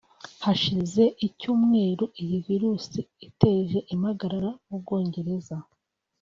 Hashize 0.45 1.03
icyumweru 1.27 2.05
iyi 2.23 2.37
virusi 2.47 2.99
iteje 3.27 3.77
impagarara 3.93 4.51
mu 4.67 4.75
Bwongereza 4.81 5.55